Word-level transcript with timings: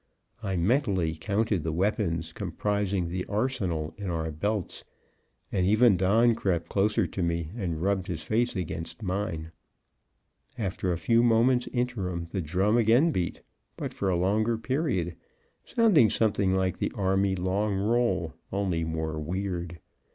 I 0.41 0.55
mentally 0.57 1.13
counted 1.13 1.61
the 1.61 1.71
weapons 1.71 2.33
comprising 2.33 3.07
the 3.07 3.23
arsenal 3.27 3.93
in 3.99 4.09
our 4.09 4.31
belts; 4.31 4.83
and 5.51 5.63
even 5.67 5.95
Don 5.95 6.33
crept 6.33 6.69
closer 6.69 7.05
to 7.05 7.21
me 7.21 7.51
and 7.55 7.83
rubbed 7.83 8.07
his 8.07 8.23
face 8.23 8.55
against 8.55 9.03
mine. 9.03 9.51
After 10.57 10.91
a 10.91 10.97
few 10.97 11.21
moments' 11.21 11.67
interim 11.71 12.25
the 12.31 12.41
drum 12.41 12.77
again 12.77 13.11
beat, 13.11 13.43
but 13.77 13.93
for 13.93 14.09
a 14.09 14.17
longer 14.17 14.57
period, 14.57 15.15
sounding 15.65 16.09
something 16.09 16.55
like 16.55 16.79
the 16.79 16.91
army 16.95 17.35
long 17.35 17.75
roll, 17.75 18.33
only 18.51 18.83
more 18.83 19.19
weird. 19.19 19.79